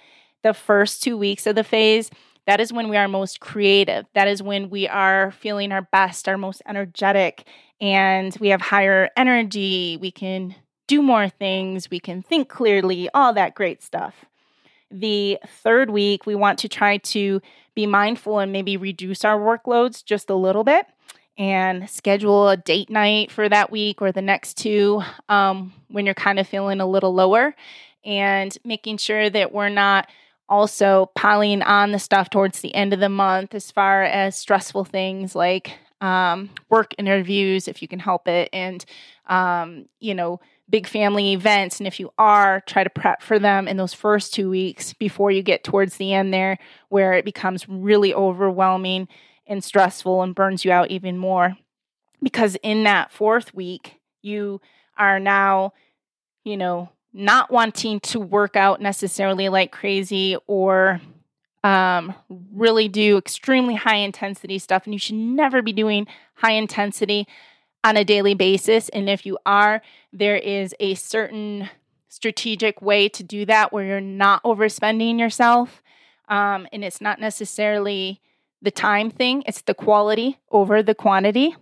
The 0.42 0.54
first 0.54 1.02
two 1.02 1.16
weeks 1.16 1.46
of 1.46 1.54
the 1.54 1.64
phase, 1.64 2.10
that 2.48 2.60
is 2.60 2.72
when 2.72 2.88
we 2.88 2.96
are 2.96 3.08
most 3.08 3.40
creative. 3.40 4.06
That 4.14 4.26
is 4.26 4.42
when 4.42 4.70
we 4.70 4.88
are 4.88 5.32
feeling 5.32 5.70
our 5.70 5.82
best, 5.82 6.26
our 6.30 6.38
most 6.38 6.62
energetic, 6.66 7.46
and 7.78 8.34
we 8.40 8.48
have 8.48 8.62
higher 8.62 9.10
energy. 9.18 9.98
We 10.00 10.10
can 10.10 10.54
do 10.86 11.02
more 11.02 11.28
things, 11.28 11.90
we 11.90 12.00
can 12.00 12.22
think 12.22 12.48
clearly, 12.48 13.10
all 13.12 13.34
that 13.34 13.54
great 13.54 13.82
stuff. 13.82 14.24
The 14.90 15.38
third 15.46 15.90
week, 15.90 16.24
we 16.24 16.34
want 16.34 16.58
to 16.60 16.70
try 16.70 16.96
to 16.96 17.42
be 17.74 17.84
mindful 17.84 18.38
and 18.38 18.50
maybe 18.50 18.78
reduce 18.78 19.26
our 19.26 19.38
workloads 19.38 20.02
just 20.02 20.30
a 20.30 20.34
little 20.34 20.64
bit 20.64 20.86
and 21.36 21.90
schedule 21.90 22.48
a 22.48 22.56
date 22.56 22.88
night 22.88 23.30
for 23.30 23.46
that 23.50 23.70
week 23.70 24.00
or 24.00 24.10
the 24.10 24.22
next 24.22 24.56
two 24.56 25.02
um, 25.28 25.74
when 25.88 26.06
you're 26.06 26.14
kind 26.14 26.38
of 26.38 26.48
feeling 26.48 26.80
a 26.80 26.86
little 26.86 27.12
lower 27.12 27.54
and 28.06 28.56
making 28.64 28.96
sure 28.96 29.28
that 29.28 29.52
we're 29.52 29.68
not 29.68 30.08
also 30.48 31.10
piling 31.14 31.62
on 31.62 31.92
the 31.92 31.98
stuff 31.98 32.30
towards 32.30 32.60
the 32.60 32.74
end 32.74 32.92
of 32.92 33.00
the 33.00 33.08
month 33.08 33.54
as 33.54 33.70
far 33.70 34.02
as 34.02 34.36
stressful 34.36 34.84
things 34.84 35.34
like 35.34 35.78
um, 36.00 36.50
work 36.68 36.94
interviews 36.96 37.68
if 37.68 37.82
you 37.82 37.88
can 37.88 37.98
help 37.98 38.28
it 38.28 38.48
and 38.52 38.84
um, 39.26 39.86
you 40.00 40.14
know 40.14 40.40
big 40.70 40.86
family 40.86 41.32
events 41.32 41.80
and 41.80 41.86
if 41.86 41.98
you 41.98 42.10
are 42.18 42.62
try 42.66 42.84
to 42.84 42.90
prep 42.90 43.22
for 43.22 43.38
them 43.38 43.66
in 43.66 43.76
those 43.76 43.94
first 43.94 44.32
two 44.32 44.48
weeks 44.50 44.92
before 44.94 45.30
you 45.30 45.42
get 45.42 45.64
towards 45.64 45.96
the 45.96 46.12
end 46.12 46.32
there 46.32 46.58
where 46.88 47.14
it 47.14 47.24
becomes 47.24 47.68
really 47.68 48.14
overwhelming 48.14 49.08
and 49.48 49.64
stressful 49.64 50.22
and 50.22 50.34
burns 50.34 50.64
you 50.64 50.70
out 50.70 50.90
even 50.90 51.18
more. 51.18 51.56
Because 52.22 52.56
in 52.62 52.84
that 52.84 53.10
fourth 53.10 53.54
week, 53.54 53.98
you 54.22 54.60
are 54.96 55.18
now, 55.18 55.72
you 56.44 56.56
know, 56.56 56.90
not 57.18 57.50
wanting 57.50 57.98
to 58.00 58.20
work 58.20 58.54
out 58.56 58.80
necessarily 58.80 59.48
like 59.48 59.72
crazy 59.72 60.36
or 60.46 61.00
um, 61.64 62.14
really 62.52 62.88
do 62.88 63.18
extremely 63.18 63.74
high 63.74 63.96
intensity 63.96 64.58
stuff. 64.58 64.84
And 64.84 64.94
you 64.94 64.98
should 64.98 65.16
never 65.16 65.60
be 65.60 65.72
doing 65.72 66.06
high 66.34 66.52
intensity 66.52 67.26
on 67.82 67.96
a 67.96 68.04
daily 68.04 68.34
basis. 68.34 68.88
And 68.90 69.08
if 69.08 69.26
you 69.26 69.38
are, 69.44 69.82
there 70.12 70.36
is 70.36 70.74
a 70.78 70.94
certain 70.94 71.68
strategic 72.08 72.80
way 72.80 73.08
to 73.08 73.22
do 73.22 73.44
that 73.46 73.72
where 73.72 73.84
you're 73.84 74.00
not 74.00 74.42
overspending 74.44 75.18
yourself. 75.18 75.82
Um, 76.28 76.68
and 76.72 76.84
it's 76.84 77.00
not 77.00 77.20
necessarily 77.20 78.20
the 78.60 78.70
time 78.70 79.10
thing, 79.10 79.42
it's 79.46 79.62
the 79.62 79.74
quality 79.74 80.38
over 80.50 80.82
the 80.82 80.94
quantity. 80.94 81.54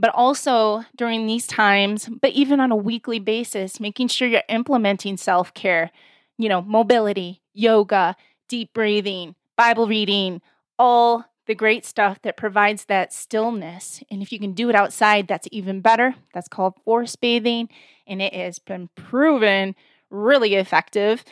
But 0.00 0.14
also 0.14 0.84
during 0.96 1.26
these 1.26 1.46
times, 1.46 2.08
but 2.22 2.30
even 2.30 2.60
on 2.60 2.70
a 2.70 2.76
weekly 2.76 3.18
basis, 3.18 3.80
making 3.80 4.08
sure 4.08 4.28
you're 4.28 4.42
implementing 4.48 5.16
self 5.16 5.52
care, 5.54 5.90
you 6.36 6.48
know, 6.48 6.62
mobility, 6.62 7.42
yoga, 7.52 8.14
deep 8.48 8.72
breathing, 8.72 9.34
Bible 9.56 9.88
reading, 9.88 10.40
all 10.78 11.24
the 11.46 11.54
great 11.54 11.84
stuff 11.84 12.22
that 12.22 12.36
provides 12.36 12.84
that 12.84 13.12
stillness. 13.12 14.02
And 14.10 14.22
if 14.22 14.30
you 14.32 14.38
can 14.38 14.52
do 14.52 14.68
it 14.68 14.76
outside, 14.76 15.26
that's 15.26 15.48
even 15.50 15.80
better. 15.80 16.14
That's 16.32 16.46
called 16.46 16.74
force 16.84 17.16
bathing, 17.16 17.68
and 18.06 18.22
it 18.22 18.34
has 18.34 18.58
been 18.58 18.88
proven 18.94 19.74
really 20.10 20.54
effective. 20.54 21.24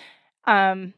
Um, 0.45 0.95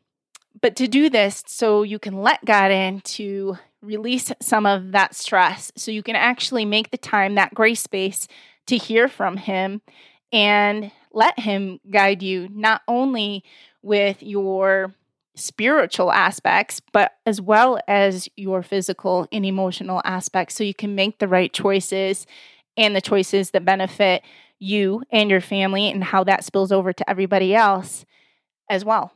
but 0.61 0.77
to 0.77 0.89
do 0.89 1.11
this, 1.11 1.43
so 1.47 1.83
you 1.83 1.99
can 1.99 2.23
let 2.23 2.45
God 2.45 2.71
in 2.71 3.01
to 3.01 3.59
release 3.83 4.33
some 4.41 4.67
of 4.67 4.93
that 4.93 5.15
stress, 5.15 5.71
so 5.77 5.91
you 5.91 6.03
can 6.03 6.17
actually 6.17 6.65
make 6.65 6.91
the 6.91 6.99
time, 6.99 7.35
that 7.37 7.55
grace 7.55 7.83
space 7.83 8.27
to 8.67 8.77
hear 8.77 9.09
from 9.09 9.37
Him 9.37 9.81
and 10.33 10.91
let 11.13 11.39
Him 11.39 11.81
guide 11.91 12.23
you, 12.23 12.49
not 12.51 12.83
only 12.89 13.45
with 13.83 14.23
your 14.23 14.95
spiritual 15.37 16.11
aspects, 16.11 16.81
but 16.93 17.13
as 17.25 17.41
well 17.41 17.79
as 17.87 18.29
your 18.37 18.63
physical 18.63 19.29
and 19.31 19.47
emotional 19.47 20.03
aspects. 20.05 20.57
So 20.57 20.65
you 20.65 20.75
can 20.75 20.95
make 20.95 21.19
the 21.19 21.29
right 21.29 21.53
choices 21.53 22.27
and 22.77 22.95
the 22.95 23.01
choices 23.01 23.53
that 23.53 23.65
benefit 23.65 24.23
you 24.59 25.03
and 25.11 25.31
your 25.31 25.41
family 25.41 25.89
and 25.89 26.03
how 26.03 26.25
that 26.25 26.45
spills 26.45 26.73
over 26.73 26.93
to 26.93 27.09
everybody 27.09 27.55
else 27.55 28.05
as 28.69 28.85
well. 28.85 29.13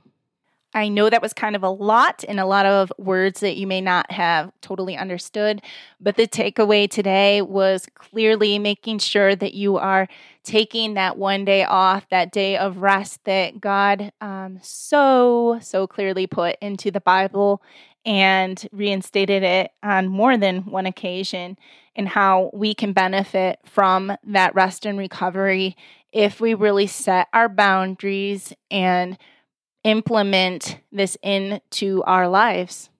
I 0.74 0.88
know 0.88 1.10
that 1.10 1.20
was 1.20 1.34
kind 1.34 1.54
of 1.54 1.62
a 1.62 1.68
lot 1.68 2.24
and 2.26 2.40
a 2.40 2.46
lot 2.46 2.64
of 2.64 2.92
words 2.96 3.40
that 3.40 3.56
you 3.56 3.66
may 3.66 3.80
not 3.80 4.10
have 4.10 4.52
totally 4.62 4.96
understood, 4.96 5.60
but 6.00 6.16
the 6.16 6.26
takeaway 6.26 6.88
today 6.88 7.42
was 7.42 7.86
clearly 7.94 8.58
making 8.58 8.98
sure 8.98 9.36
that 9.36 9.54
you 9.54 9.76
are 9.76 10.08
taking 10.44 10.94
that 10.94 11.18
one 11.18 11.44
day 11.44 11.64
off, 11.64 12.08
that 12.08 12.32
day 12.32 12.56
of 12.56 12.78
rest 12.78 13.24
that 13.24 13.60
God 13.60 14.12
um, 14.20 14.58
so, 14.62 15.58
so 15.60 15.86
clearly 15.86 16.26
put 16.26 16.56
into 16.62 16.90
the 16.90 17.00
Bible 17.00 17.62
and 18.04 18.66
reinstated 18.72 19.42
it 19.42 19.70
on 19.82 20.08
more 20.08 20.36
than 20.36 20.62
one 20.62 20.86
occasion, 20.86 21.56
and 21.94 22.08
how 22.08 22.50
we 22.52 22.74
can 22.74 22.92
benefit 22.92 23.60
from 23.64 24.16
that 24.24 24.54
rest 24.54 24.86
and 24.86 24.98
recovery 24.98 25.76
if 26.12 26.40
we 26.40 26.54
really 26.54 26.86
set 26.86 27.28
our 27.32 27.48
boundaries 27.48 28.52
and 28.70 29.18
implement 29.84 30.78
this 30.90 31.16
into 31.22 32.02
our 32.04 32.28
lives. 32.28 32.90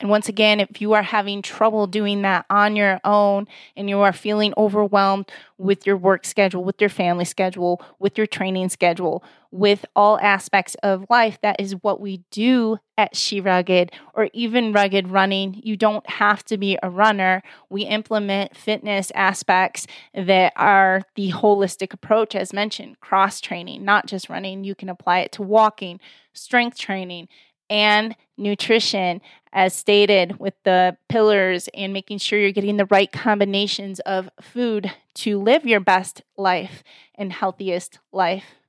And 0.00 0.08
once 0.08 0.28
again, 0.30 0.60
if 0.60 0.80
you 0.80 0.94
are 0.94 1.02
having 1.02 1.42
trouble 1.42 1.86
doing 1.86 2.22
that 2.22 2.46
on 2.48 2.74
your 2.74 3.00
own 3.04 3.46
and 3.76 3.88
you 3.88 4.00
are 4.00 4.14
feeling 4.14 4.54
overwhelmed 4.56 5.30
with 5.58 5.86
your 5.86 5.96
work 5.96 6.24
schedule, 6.24 6.64
with 6.64 6.80
your 6.80 6.88
family 6.88 7.26
schedule, 7.26 7.82
with 7.98 8.16
your 8.16 8.26
training 8.26 8.70
schedule, 8.70 9.22
with 9.50 9.84
all 9.96 10.18
aspects 10.20 10.76
of 10.82 11.06
life, 11.10 11.38
that 11.42 11.60
is 11.60 11.72
what 11.82 12.00
we 12.00 12.22
do 12.30 12.78
at 12.96 13.16
She 13.16 13.40
Rugged 13.40 13.90
or 14.14 14.28
even 14.32 14.72
Rugged 14.72 15.08
Running. 15.08 15.60
You 15.64 15.76
don't 15.76 16.08
have 16.08 16.44
to 16.44 16.56
be 16.56 16.78
a 16.82 16.90
runner. 16.90 17.42
We 17.68 17.82
implement 17.82 18.56
fitness 18.56 19.10
aspects 19.14 19.86
that 20.14 20.52
are 20.56 21.02
the 21.16 21.32
holistic 21.32 21.92
approach, 21.92 22.34
as 22.34 22.52
mentioned, 22.52 23.00
cross 23.00 23.40
training, 23.40 23.84
not 23.84 24.06
just 24.06 24.28
running. 24.28 24.64
You 24.64 24.74
can 24.74 24.88
apply 24.88 25.20
it 25.20 25.32
to 25.32 25.42
walking, 25.42 26.00
strength 26.32 26.78
training, 26.78 27.28
and 27.68 28.16
nutrition, 28.36 29.20
as 29.52 29.74
stated 29.74 30.38
with 30.40 30.54
the 30.64 30.96
pillars, 31.08 31.68
and 31.74 31.92
making 31.92 32.18
sure 32.18 32.38
you're 32.38 32.50
getting 32.52 32.76
the 32.76 32.86
right 32.86 33.10
combinations 33.10 34.00
of 34.00 34.28
food 34.40 34.92
to 35.14 35.38
live 35.38 35.64
your 35.64 35.80
best 35.80 36.22
life 36.36 36.82
and 37.14 37.32
healthiest 37.32 37.98
life. 38.12 38.59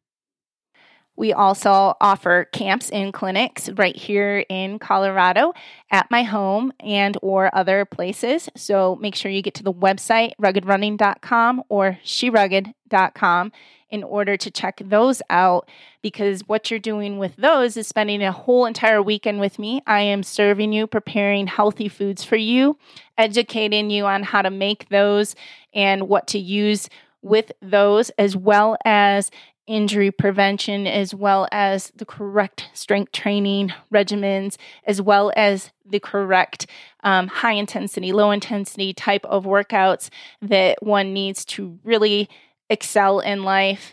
We 1.22 1.34
also 1.34 1.96
offer 2.02 2.46
camps 2.46 2.90
and 2.90 3.14
clinics 3.14 3.70
right 3.70 3.96
here 3.96 4.44
in 4.50 4.80
Colorado 4.80 5.54
at 5.92 6.10
my 6.10 6.24
home 6.24 6.74
and 6.80 7.16
or 7.22 7.56
other 7.56 7.86
places. 7.86 8.50
So 8.56 8.96
make 8.96 9.14
sure 9.14 9.30
you 9.30 9.44
get 9.44 9.54
to 9.54 9.64
the 9.64 9.72
website 9.72 10.32
ruggedrunning.com 10.42 11.64
or 11.70 12.00
sherugged.com 12.04 13.52
in 13.92 14.04
order 14.04 14.36
to 14.36 14.50
check 14.50 14.82
those 14.84 15.22
out 15.30 15.70
because 16.02 16.48
what 16.48 16.72
you're 16.72 16.80
doing 16.80 17.20
with 17.20 17.36
those 17.36 17.78
is 17.78 17.86
spending 17.86 18.24
a 18.24 18.32
whole 18.32 18.66
entire 18.66 19.04
weekend 19.04 19.40
with 19.40 19.60
me. 19.60 19.84
I 19.86 20.02
am 20.02 20.24
serving 20.24 20.74
you, 20.74 20.88
preparing 20.88 21.46
healthy 21.46 21.88
foods 21.88 22.24
for 22.24 22.36
you, 22.36 22.80
educating 23.20 23.92
you 23.92 24.08
on 24.08 24.24
how 24.24 24.42
to 24.42 24.50
make 24.50 24.90
those 24.90 25.36
and 25.72 26.10
what 26.10 26.26
to 26.30 26.40
use 26.40 26.90
with 27.22 27.52
those, 27.62 28.10
as 28.12 28.36
well 28.36 28.78
as 28.84 29.30
injury 29.68 30.12
prevention, 30.12 30.88
as 30.88 31.14
well 31.14 31.48
as 31.52 31.92
the 31.96 32.06
correct 32.06 32.70
strength 32.74 33.12
training 33.12 33.74
regimens, 33.94 34.58
as 34.86 35.02
well 35.02 35.32
as 35.36 35.72
the 35.86 36.00
correct 36.00 36.68
um, 37.04 37.28
high 37.28 37.54
intensity, 37.54 38.12
low 38.12 38.32
intensity 38.32 38.94
type 38.94 39.26
of 39.26 39.46
workouts 39.46 40.10
that 40.42 40.82
one 40.82 41.14
needs 41.14 41.46
to 41.46 41.80
really 41.84 42.30
excel 42.70 43.20
in 43.20 43.44
life, 43.44 43.92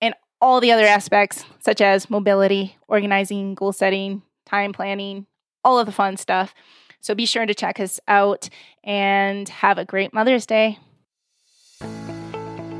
and 0.00 0.14
all 0.40 0.60
the 0.60 0.72
other 0.72 0.86
aspects, 0.86 1.44
such 1.60 1.80
as 1.80 2.10
mobility, 2.10 2.76
organizing, 2.88 3.54
goal 3.54 3.72
setting, 3.72 4.22
time 4.46 4.72
planning, 4.72 5.26
all 5.62 5.78
of 5.78 5.86
the 5.86 5.92
fun 5.92 6.16
stuff. 6.16 6.54
So 7.00 7.14
be 7.14 7.26
sure 7.26 7.46
to 7.46 7.54
check 7.54 7.80
us 7.80 8.00
out 8.08 8.48
and 8.82 9.48
have 9.48 9.78
a 9.78 9.84
great 9.84 10.14
Mother's 10.14 10.46
Day. 10.46 10.78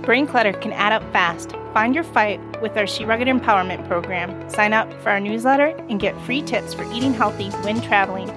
Brain 0.05 0.27
clutter 0.27 0.53
can 0.53 0.73
add 0.73 0.93
up 0.93 1.03
fast. 1.13 1.53
Find 1.73 1.95
your 1.95 2.05
fight 2.05 2.41
with 2.61 2.77
our 2.77 2.87
She 2.87 3.05
Rugged 3.05 3.27
Empowerment 3.27 3.87
Program. 3.89 4.49
Sign 4.51 4.73
up 4.73 4.93
for 5.03 5.11
our 5.11 5.21
newsletter 5.21 5.69
and 5.89 5.99
get 5.99 6.19
free 6.23 6.43
tips 6.43 6.75
for 6.75 6.85
eating 6.93 7.15
healthy 7.15 7.49
when 7.63 7.81
traveling. 7.81 8.29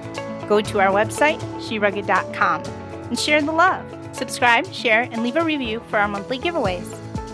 Go 0.48 0.60
to 0.62 0.80
our 0.80 0.90
website, 0.90 1.40
sherugged.com, 1.60 2.62
and 2.64 3.18
share 3.18 3.42
the 3.42 3.52
love. 3.52 3.84
Subscribe, 4.12 4.66
share, 4.72 5.02
and 5.02 5.22
leave 5.22 5.36
a 5.36 5.44
review 5.44 5.82
for 5.90 5.98
our 5.98 6.08
monthly 6.08 6.38
giveaways. 6.38 6.86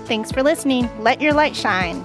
Thanks 0.06 0.32
for 0.32 0.42
listening. 0.42 0.90
Let 1.02 1.20
your 1.20 1.32
light 1.32 1.54
shine. 1.54 2.04